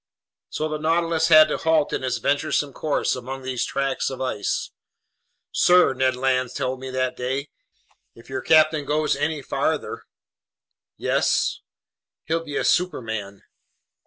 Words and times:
So 0.49 0.67
the 0.67 0.79
Nautilus 0.79 1.27
had 1.27 1.49
to 1.49 1.57
halt 1.57 1.93
in 1.93 2.03
its 2.03 2.17
venturesome 2.17 2.73
course 2.73 3.15
among 3.15 3.43
these 3.43 3.63
tracts 3.65 4.09
of 4.09 4.19
ice. 4.19 4.71
"Sir," 5.51 5.93
Ned 5.93 6.15
Land 6.15 6.55
told 6.55 6.79
me 6.79 6.89
that 6.89 7.15
day, 7.15 7.49
"if 8.15 8.27
your 8.27 8.41
captain 8.41 8.83
goes 8.85 9.15
any 9.15 9.43
farther..." 9.43 10.05
"Yes?" 10.97 11.59
"He'll 12.25 12.43
be 12.43 12.57
a 12.57 12.63
superman." 12.63 13.43